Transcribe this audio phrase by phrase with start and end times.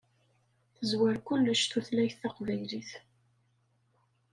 [0.75, 2.89] Tezwar kullec tutlayt taqbaylit.